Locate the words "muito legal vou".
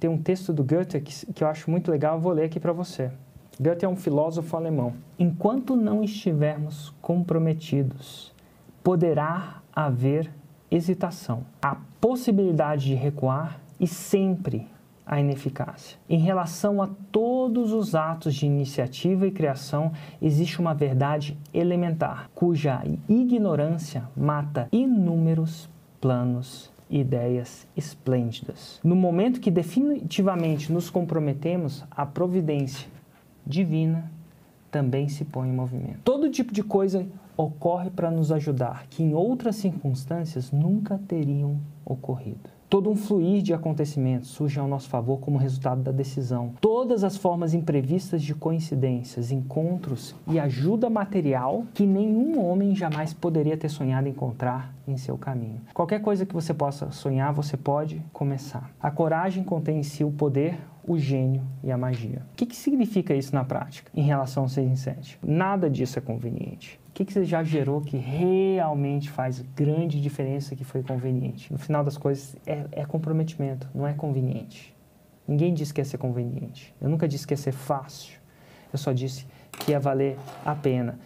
1.68-2.30